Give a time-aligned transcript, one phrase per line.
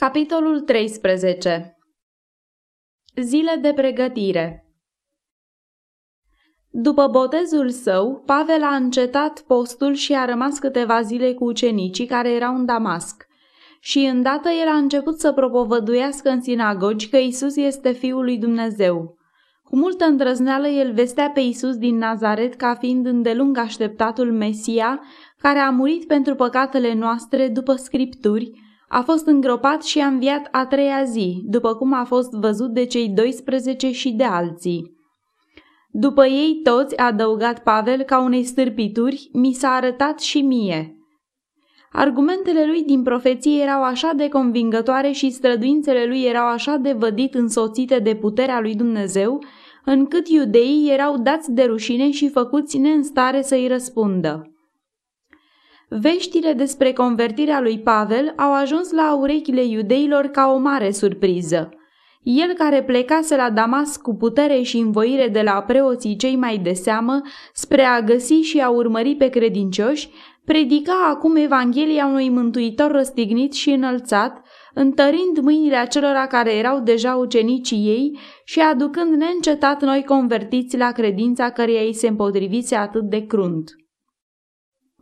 [0.00, 1.76] Capitolul 13
[3.22, 4.66] Zile de pregătire
[6.70, 12.30] După botezul său, Pavel a încetat postul și a rămas câteva zile cu ucenicii care
[12.30, 13.26] erau în Damasc.
[13.80, 19.16] Și îndată el a început să propovăduiască în sinagogi că Isus este Fiul lui Dumnezeu.
[19.62, 25.00] Cu multă îndrăzneală el vestea pe Isus din Nazaret ca fiind îndelung așteptatul Mesia,
[25.38, 30.66] care a murit pentru păcatele noastre după scripturi, a fost îngropat și a înviat a
[30.66, 34.94] treia zi, după cum a fost văzut de cei 12 și de alții.
[35.90, 40.96] După ei toți, a adăugat Pavel ca unei stârpituri, mi s-a arătat și mie.
[41.92, 47.34] Argumentele lui din profeție erau așa de convingătoare și străduințele lui erau așa de vădit
[47.34, 49.42] însoțite de puterea lui Dumnezeu,
[49.84, 54.55] încât iudeii erau dați de rușine și făcuți neînstare să-i răspundă.
[55.88, 61.70] Veștile despre convertirea lui Pavel au ajuns la urechile iudeilor ca o mare surpriză.
[62.22, 66.72] El care plecase la Damasc cu putere și învoire de la preoții cei mai de
[66.72, 67.20] seamă
[67.52, 70.10] spre a găsi și a urmări pe credincioși,
[70.44, 74.42] predica acum Evanghelia unui mântuitor răstignit și înălțat,
[74.74, 81.50] întărind mâinile acelora care erau deja ucenicii ei și aducând neîncetat noi convertiți la credința
[81.50, 83.70] căreia ei se împotrivise atât de crunt.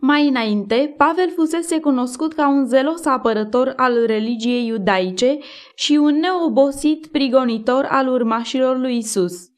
[0.07, 5.39] Mai înainte, Pavel fusese cunoscut ca un zelos apărător al religiei iudaice
[5.75, 9.51] și un neobosit prigonitor al urmașilor lui Isus.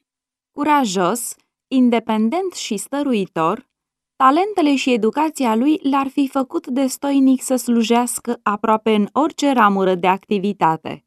[0.51, 1.37] Curajos,
[1.69, 3.69] independent și stăruitor,
[4.17, 10.07] talentele și educația lui l-ar fi făcut destoinic să slujească aproape în orice ramură de
[10.07, 11.06] activitate.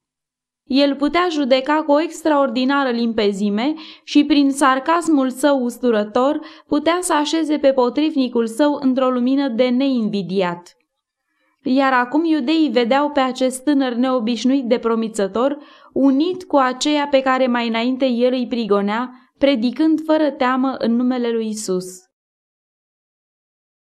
[0.70, 7.58] El putea judeca cu o extraordinară limpezime și prin sarcasmul său usturător putea să așeze
[7.58, 10.78] pe potrivnicul său într-o lumină de neinvidiat.
[11.64, 15.58] Iar acum iudeii vedeau pe acest tânăr neobișnuit de promițător,
[15.94, 21.32] unit cu aceea pe care mai înainte el îi prigonea, predicând fără teamă în numele
[21.32, 21.86] lui Isus.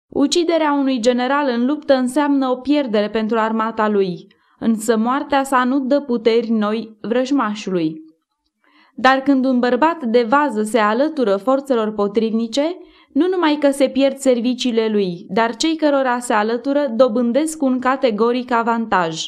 [0.08, 4.28] Uciderea unui general în luptă înseamnă o pierdere pentru armata lui–
[4.62, 7.96] însă moartea sa nu dă puteri noi vrăjmașului.
[8.96, 12.78] Dar când un bărbat de vază se alătură forțelor potrivnice,
[13.14, 18.52] nu numai că se pierd serviciile lui, dar cei cărora se alătură dobândesc un categoric
[18.52, 19.26] avantaj.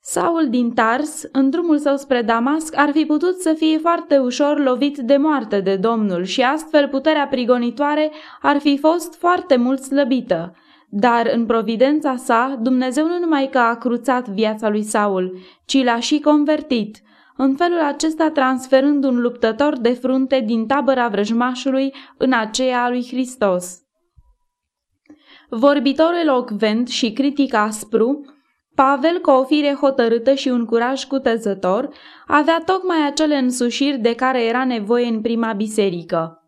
[0.00, 4.58] Saul din Tars, în drumul său spre Damasc, ar fi putut să fie foarte ușor
[4.58, 8.10] lovit de moarte de Domnul și astfel puterea prigonitoare
[8.40, 10.54] ar fi fost foarte mult slăbită,
[10.94, 16.00] dar în providența sa, Dumnezeu nu numai că a cruțat viața lui Saul, ci l-a
[16.00, 16.98] și convertit,
[17.36, 23.06] în felul acesta transferând un luptător de frunte din tabăra vrăjmașului în aceea a lui
[23.06, 23.78] Hristos.
[25.48, 28.20] Vorbitor elocvent și critic aspru,
[28.74, 31.88] Pavel, cu o fire hotărâtă și un curaj cutezător,
[32.26, 36.41] avea tocmai acele însușiri de care era nevoie în prima biserică.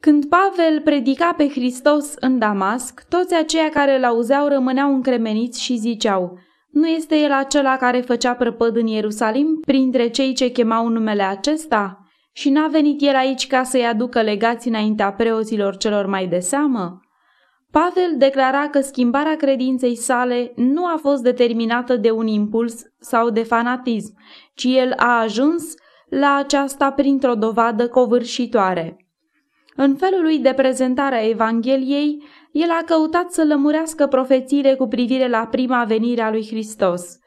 [0.00, 5.76] Când Pavel predica pe Hristos în Damasc, toți aceia care îl auzeau rămâneau încremeniți și
[5.76, 6.38] ziceau,
[6.70, 11.98] nu este el acela care făcea prăpăd în Ierusalim printre cei ce chemau numele acesta?
[12.32, 17.00] Și n-a venit el aici ca să-i aducă legați înaintea preoților celor mai de seamă?
[17.70, 23.42] Pavel declara că schimbarea credinței sale nu a fost determinată de un impuls sau de
[23.42, 24.16] fanatism,
[24.54, 25.74] ci el a ajuns
[26.08, 28.96] la aceasta printr-o dovadă covârșitoare.
[29.76, 32.22] În felul lui de prezentare a Evangheliei,
[32.52, 37.18] el a căutat să lămurească profețiile cu privire la prima venire a lui Hristos.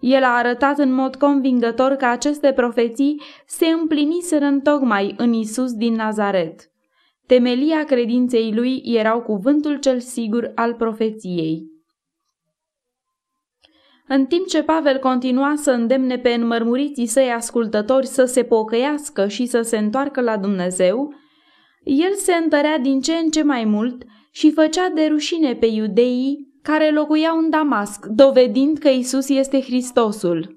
[0.00, 5.94] El a arătat în mod convingător că aceste profeții se împliniseră întocmai în Isus din
[5.94, 6.60] Nazaret.
[7.26, 11.62] Temelia credinței lui erau cuvântul cel sigur al profeției.
[14.08, 19.46] În timp ce Pavel continua să îndemne pe înmărmuriții săi ascultători să se pocăiască și
[19.46, 21.14] să se întoarcă la Dumnezeu,
[21.88, 26.48] el se întărea din ce în ce mai mult și făcea de rușine pe iudeii
[26.62, 30.56] care locuiau în Damasc, dovedind că Isus este Hristosul.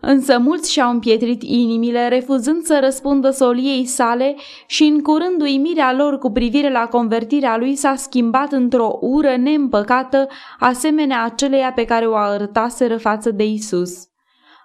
[0.00, 6.18] Însă mulți și-au împietrit inimile, refuzând să răspundă soliei sale și în curând uimirea lor
[6.18, 10.28] cu privire la convertirea lui s-a schimbat într-o ură neîmpăcată,
[10.58, 14.13] asemenea aceleia pe care o arătaseră față de Isus.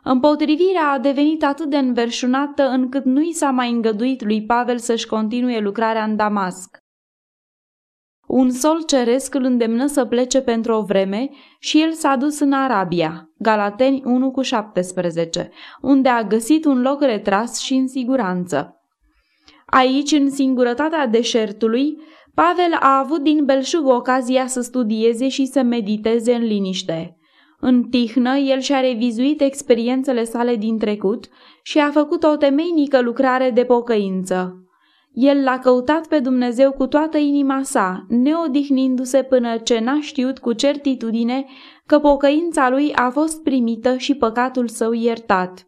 [0.03, 5.07] Împotrivirea a devenit atât de înverșunată încât nu i s-a mai îngăduit lui Pavel să-și
[5.07, 6.77] continue lucrarea în Damasc.
[8.27, 11.29] Un sol ceresc îl îndemnă să plece pentru o vreme
[11.59, 15.51] și el s-a dus în Arabia, Galateni 1 cu 17,
[15.81, 18.73] unde a găsit un loc retras și în siguranță.
[19.65, 21.97] Aici, în singurătatea deșertului,
[22.33, 27.18] Pavel a avut din belșug ocazia să studieze și să mediteze în liniște.
[27.59, 31.27] În tihnă, el și-a revizuit experiențele sale din trecut
[31.63, 34.63] și a făcut o temeinică lucrare de pocăință.
[35.13, 40.53] El l-a căutat pe Dumnezeu cu toată inima sa, neodihnindu-se până ce n-a știut cu
[40.53, 41.45] certitudine
[41.85, 45.67] că pocăința lui a fost primită și păcatul său iertat.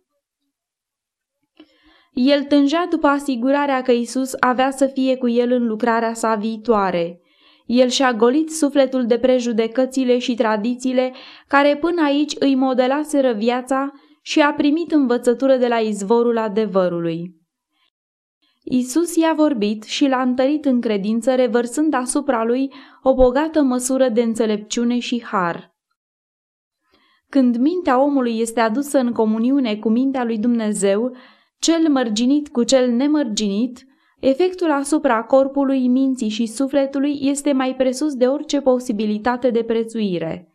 [2.13, 7.21] El tângea după asigurarea că Isus avea să fie cu el în lucrarea sa viitoare.
[7.65, 11.13] El și-a golit sufletul de prejudecățile și tradițiile
[11.47, 13.91] care până aici îi modelaseră viața
[14.21, 17.39] și a primit învățătură de la izvorul adevărului.
[18.63, 22.73] Isus i-a vorbit și l-a întărit în credință, revărsând asupra lui
[23.03, 25.75] o bogată măsură de înțelepciune și har.
[27.29, 31.15] Când mintea omului este adusă în comuniune cu mintea lui Dumnezeu,
[31.59, 33.85] cel mărginit cu cel nemărginit,
[34.21, 40.51] efectul asupra corpului, minții și sufletului este mai presus de orice posibilitate de prețuire.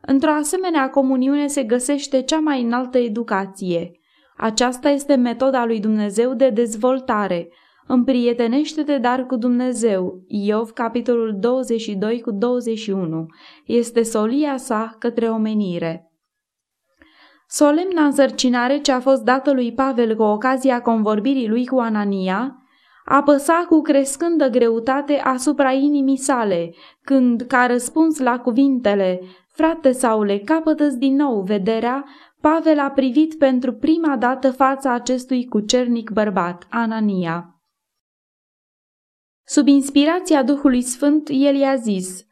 [0.00, 3.90] Într-o asemenea comuniune se găsește cea mai înaltă educație.
[4.36, 7.48] Aceasta este metoda lui Dumnezeu de dezvoltare.
[7.86, 10.22] Împrietenește-te dar cu Dumnezeu.
[10.26, 13.26] Iov, capitolul 22 cu 21.
[13.66, 16.08] Este solia sa către omenire.
[17.48, 22.63] Solemna însărcinare ce a fost dată lui Pavel cu ocazia convorbirii lui cu Anania,
[23.04, 30.86] apăsa cu crescândă greutate asupra inimii sale, când, ca răspuns la cuvintele, frate Saule, capătă
[30.86, 32.04] din nou vederea,
[32.40, 37.62] Pavel a privit pentru prima dată fața acestui cucernic bărbat, Anania.
[39.46, 42.26] Sub inspirația Duhului Sfânt, el i-a zis,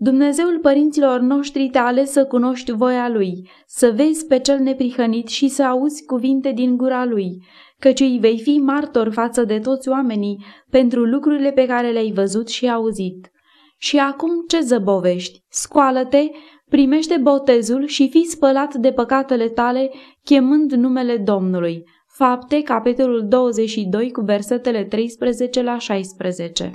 [0.00, 5.48] Dumnezeul părinților noștri te-a ales să cunoști voia Lui, să vezi pe cel neprihănit și
[5.48, 7.42] să auzi cuvinte din gura Lui,
[7.80, 12.48] căci îi vei fi martor față de toți oamenii pentru lucrurile pe care le-ai văzut
[12.48, 13.30] și auzit.
[13.78, 15.42] Și acum ce zăbovești?
[15.48, 16.28] Scoală-te,
[16.70, 19.90] primește botezul și fii spălat de păcatele tale,
[20.24, 21.84] chemând numele Domnului.
[22.06, 26.70] Fapte, capitolul 22, cu versetele 13 la 16.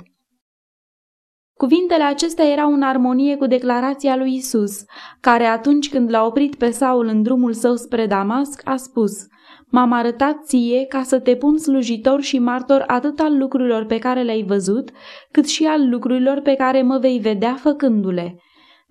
[1.54, 4.84] Cuvintele acestea erau în armonie cu declarația lui Isus,
[5.20, 9.26] care atunci când l-a oprit pe Saul în drumul său spre Damasc, a spus
[9.74, 14.22] M-am arătat ție ca să te pun slujitor și martor atât al lucrurilor pe care
[14.22, 14.90] le-ai văzut,
[15.30, 18.36] cât și al lucrurilor pe care mă vei vedea făcându-le.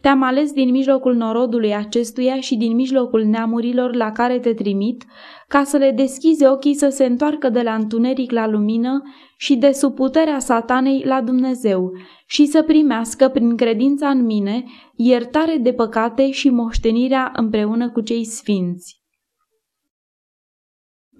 [0.01, 5.03] Te-am ales din mijlocul norodului acestuia și din mijlocul neamurilor la care te trimit,
[5.47, 9.01] ca să le deschizi ochii să se întoarcă de la întuneric la lumină
[9.37, 11.91] și de sub puterea satanei la Dumnezeu
[12.27, 14.63] și să primească prin credința în mine
[14.95, 19.02] iertare de păcate și moștenirea împreună cu cei sfinți.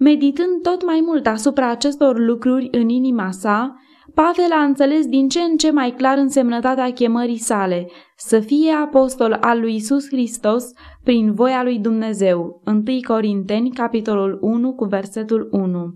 [0.04, 3.76] Meditând tot mai mult asupra acestor lucruri în inima sa,
[4.14, 9.32] Pavel a înțeles din ce în ce mai clar însemnătatea chemării sale, să fie apostol
[9.40, 10.64] al lui Isus Hristos
[11.04, 12.62] prin voia lui Dumnezeu.
[12.64, 15.94] 1 Corinteni, capitolul 1, cu versetul 1.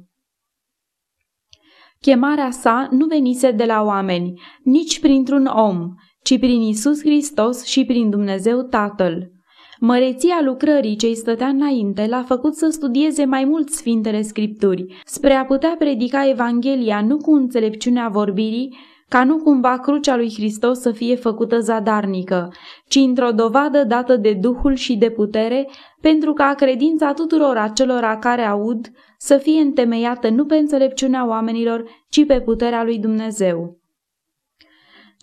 [2.00, 7.84] Chemarea sa nu venise de la oameni, nici printr-un om, ci prin Isus Hristos și
[7.84, 9.37] prin Dumnezeu Tatăl.
[9.80, 15.44] Măreția lucrării ce-i stătea înainte l-a făcut să studieze mai mult Sfintele Scripturi, spre a
[15.44, 18.76] putea predica Evanghelia nu cu înțelepciunea vorbirii,
[19.08, 22.52] ca nu cumva crucea lui Hristos să fie făcută zadarnică,
[22.88, 25.68] ci într-o dovadă dată de Duhul și de putere,
[26.00, 28.86] pentru ca credința tuturor acelora care aud
[29.18, 33.77] să fie întemeiată nu pe înțelepciunea oamenilor, ci pe puterea lui Dumnezeu.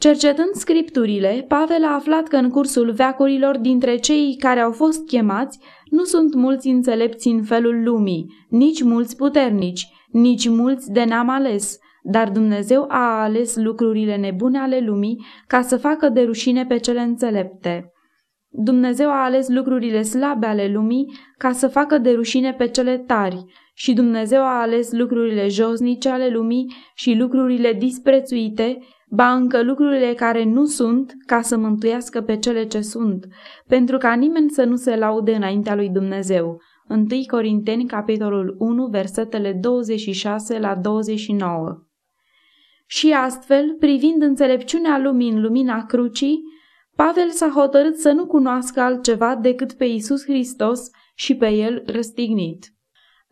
[0.05, 5.59] Cercetând scripturile, Pavel a aflat că în cursul veacurilor dintre cei care au fost chemați
[5.89, 11.77] nu sunt mulți înțelepți în felul lumii, nici mulți puternici, nici mulți de n-am ales,
[12.03, 17.01] dar Dumnezeu a ales lucrurile nebune ale lumii ca să facă de rușine pe cele
[17.01, 17.91] înțelepte.
[18.49, 21.05] Dumnezeu a ales lucrurile slabe ale lumii
[21.37, 26.29] ca să facă de rușine pe cele tari și Dumnezeu a ales lucrurile josnice ale
[26.29, 28.77] lumii și lucrurile disprețuite
[29.09, 33.27] ba încă lucrurile care nu sunt, ca să mântuiască pe cele ce sunt,
[33.67, 36.61] pentru ca nimeni să nu se laude înaintea lui Dumnezeu.
[36.89, 41.83] 1 Corinteni, capitolul 1, versetele 26 la 29.
[42.87, 46.43] Și astfel, privind înțelepciunea lumii în lumina crucii,
[46.95, 52.74] Pavel s-a hotărât să nu cunoască altceva decât pe Isus Hristos și pe El răstignit.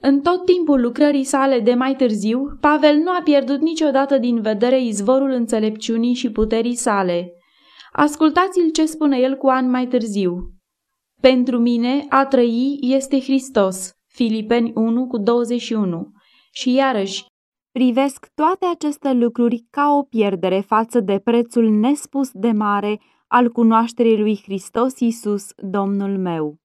[0.05, 4.83] În tot timpul lucrării sale de mai târziu, Pavel nu a pierdut niciodată din vedere
[4.83, 7.33] izvorul înțelepciunii și puterii sale.
[7.91, 10.51] Ascultați-l ce spune el cu ani mai târziu.
[11.21, 13.91] Pentru mine a trăi este Hristos.
[14.07, 16.11] Filipeni 1 cu 21.
[16.51, 17.25] Și iarăși,
[17.71, 24.17] privesc toate aceste lucruri ca o pierdere față de prețul nespus de mare al cunoașterii
[24.17, 26.55] lui Hristos Iisus, Domnul meu.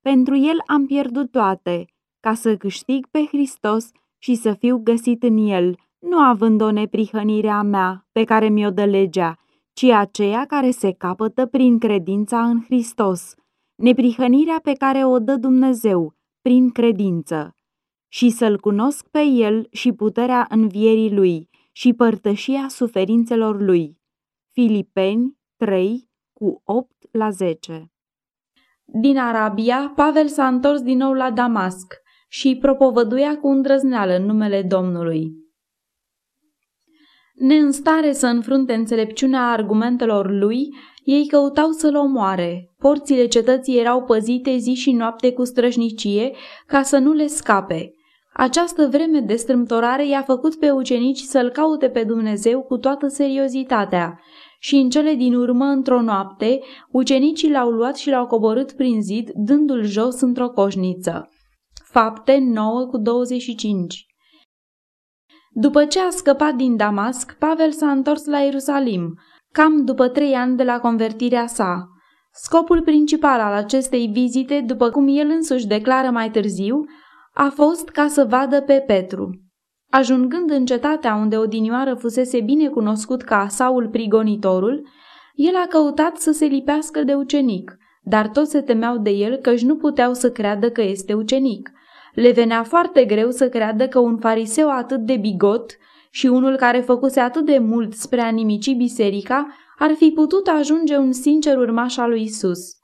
[0.00, 1.84] Pentru el am pierdut toate,
[2.20, 7.48] ca să câștig pe Hristos și să fiu găsit în el, nu având o neprihănire
[7.48, 9.38] a mea pe care mi-o dă legea,
[9.72, 13.34] ci aceea care se capătă prin credința în Hristos,
[13.74, 17.54] neprihănirea pe care o dă Dumnezeu prin credință,
[18.08, 23.98] și să-L cunosc pe El și puterea învierii Lui și părtășia suferințelor Lui.
[24.52, 27.92] Filipeni 3, cu 8 la 10
[28.84, 32.00] Din Arabia, Pavel s-a întors din nou la Damasc
[32.32, 35.32] și propovăduia cu îndrăzneală în numele Domnului.
[37.34, 40.68] Neînstare să înfrunte înțelepciunea argumentelor lui,
[41.04, 42.74] ei căutau să-l omoare.
[42.78, 46.32] Porțile cetății erau păzite zi și noapte cu străjnicie
[46.66, 47.94] ca să nu le scape.
[48.32, 54.20] Această vreme de strâmtorare i-a făcut pe ucenici să-l caute pe Dumnezeu cu toată seriozitatea
[54.58, 56.60] și în cele din urmă, într-o noapte,
[56.90, 61.28] ucenicii l-au luat și l-au coborât prin zid, dându-l jos într-o coșniță.
[61.92, 64.06] Fapte 9 cu 25
[65.50, 69.18] După ce a scăpat din Damasc, Pavel s-a întors la Ierusalim,
[69.52, 71.88] cam după trei ani de la convertirea sa.
[72.32, 76.84] Scopul principal al acestei vizite, după cum el însuși declară mai târziu,
[77.34, 79.40] a fost ca să vadă pe Petru.
[79.90, 84.88] Ajungând în cetatea unde odinioară fusese bine cunoscut ca Saul Prigonitorul,
[85.34, 89.62] el a căutat să se lipească de ucenic, dar toți se temeau de el căci
[89.62, 91.70] nu puteau să creadă că este ucenic.
[92.14, 95.76] Le venea foarte greu să creadă că un fariseu atât de bigot
[96.10, 99.46] și unul care făcuse atât de mult spre a nimici biserica
[99.78, 102.78] ar fi putut ajunge un sincer urmaș al lui Isus.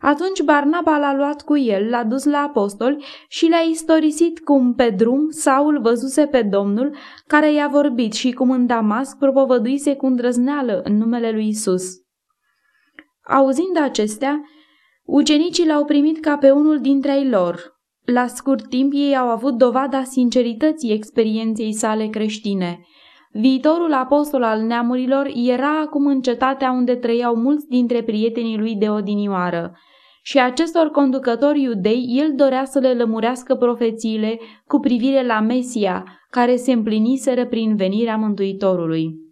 [0.00, 4.90] Atunci Barnaba l-a luat cu el, l-a dus la apostoli și le-a istorisit cum pe
[4.90, 10.80] drum Saul văzuse pe Domnul care i-a vorbit și cum în Damasc propovăduise cu îndrăzneală
[10.84, 11.84] în numele lui Isus.
[13.28, 14.44] Auzind acestea,
[15.04, 17.73] ucenicii l-au primit ca pe unul dintre ei lor.
[18.04, 22.80] La scurt timp ei au avut dovada sincerității experienței sale creștine.
[23.32, 28.88] Viitorul apostol al neamurilor era acum în cetatea unde trăiau mulți dintre prietenii lui de
[28.88, 29.72] odinioară
[30.26, 36.56] și acestor conducători iudei el dorea să le lămurească profețiile cu privire la Mesia, care
[36.56, 39.22] se împliniseră prin venirea Mântuitorului.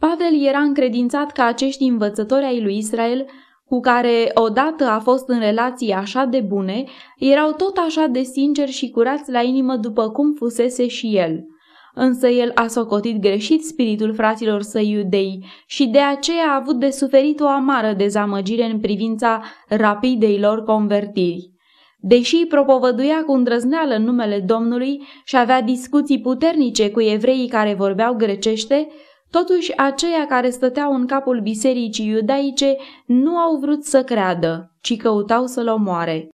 [0.00, 3.26] Pavel era încredințat că acești învățători ai lui Israel,
[3.72, 6.84] cu care odată a fost în relații așa de bune,
[7.18, 11.44] erau tot așa de sinceri și curați la inimă după cum fusese și el–
[11.94, 16.90] însă el a socotit greșit spiritul fraților săi iudei și de aceea a avut de
[16.90, 21.50] suferit o amară dezamăgire în privința rapidei lor convertiri.
[21.98, 28.14] Deși propovăduia cu îndrăzneală în numele Domnului și avea discuții puternice cu evreii care vorbeau
[28.14, 28.88] grecește,
[29.32, 35.46] totuși aceia care stăteau în capul bisericii iudaice nu au vrut să creadă, ci căutau
[35.46, 36.28] să-l omoare.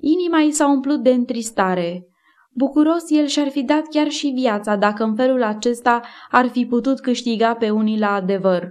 [0.00, 2.06] Inima i s-a umplut de întristare.
[2.50, 7.00] Bucuros el și-ar fi dat chiar și viața dacă în felul acesta ar fi putut
[7.00, 8.68] câștiga pe unii la adevăr.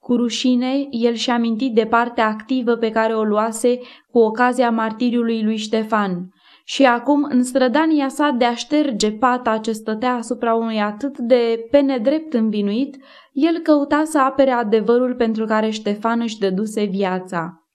[0.00, 3.78] Cu rușine, el și-a mintit de partea activă pe care o luase
[4.10, 6.28] cu ocazia martiriului lui Ștefan.
[6.72, 11.66] Și acum, în strădania sa de a șterge pata ce stătea asupra unui atât de
[11.70, 12.96] penedrept învinuit,
[13.32, 17.66] el căuta să apere adevărul pentru care Ștefan își dăduse viața.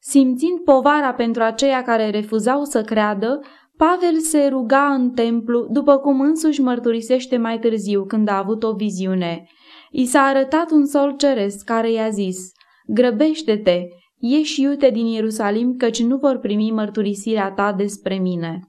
[0.00, 3.40] Simțind povara pentru aceia care refuzau să creadă,
[3.76, 8.72] Pavel se ruga în templu, după cum însuși mărturisește mai târziu când a avut o
[8.72, 9.46] viziune.
[9.90, 12.52] I s-a arătat un sol ceresc care i-a zis,
[12.86, 13.82] Grăbește-te,
[14.18, 18.60] ieși iute din Ierusalim, căci nu vor primi mărturisirea ta despre mine.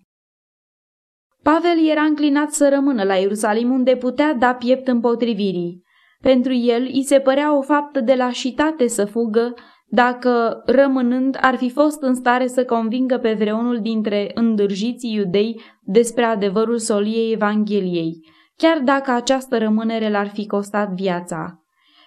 [1.43, 5.83] Pavel era înclinat să rămână la Ierusalim unde putea da piept împotrivirii.
[6.21, 9.53] Pentru el îi se părea o faptă de lașitate să fugă
[9.91, 16.23] dacă, rămânând, ar fi fost în stare să convingă pe vreunul dintre îndârjiții iudei despre
[16.23, 18.19] adevărul soliei Evangheliei,
[18.55, 21.63] chiar dacă această rămânere l-ar fi costat viața.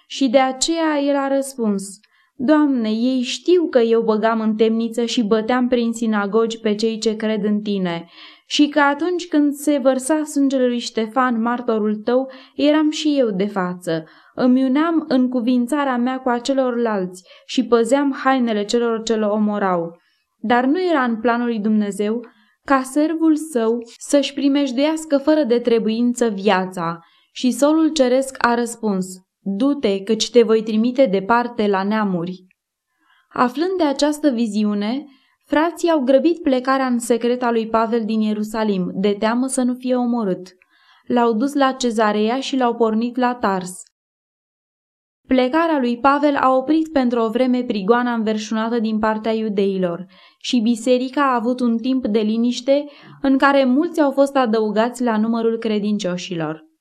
[0.07, 1.99] Și de aceea el a răspuns,
[2.35, 7.15] Doamne, ei știu că eu băgam în temniță și băteam prin sinagogi pe cei ce
[7.15, 8.07] cred în tine
[8.53, 13.45] și că atunci când se vărsa sângele lui Ștefan, martorul tău, eram și eu de
[13.45, 14.03] față,
[14.35, 19.97] îmi uneam în cuvințarea mea cu acelorlalți și păzeam hainele celor ce le omorau.
[20.39, 22.21] Dar nu era în planul lui Dumnezeu
[22.65, 26.99] ca servul său să-și primejduiască fără de trebuință viața.
[27.31, 29.05] Și solul ceresc a răspuns,
[29.43, 32.45] du-te căci te voi trimite departe la neamuri.
[33.29, 35.05] Aflând de această viziune,
[35.45, 39.73] frații au grăbit plecarea în secret a lui Pavel din Ierusalim, de teamă să nu
[39.73, 40.55] fie omorât.
[41.07, 43.83] L-au dus la cezarea și l-au pornit la Tars.
[45.27, 50.05] Plecarea lui Pavel a oprit pentru o vreme prigoana înverșunată din partea iudeilor
[50.39, 52.85] și biserica a avut un timp de liniște
[53.21, 56.72] în care mulți au fost adăugați la numărul credincioșilor.